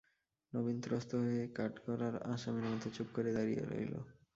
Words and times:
নবীন 0.53 0.77
ত্রস্ত 0.83 1.11
হয়ে 1.23 1.43
কাঠগড়ার 1.57 2.15
আসামির 2.33 2.65
মতো 2.71 2.87
চুপ 2.95 3.07
করে 3.15 3.31
দাঁড়িয়ে 3.33 3.61
রইল। 3.63 3.93